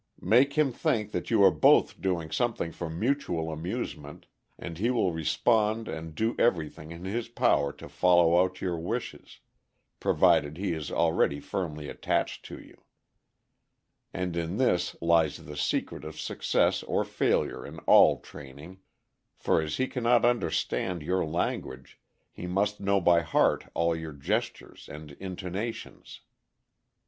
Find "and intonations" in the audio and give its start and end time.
24.89-26.21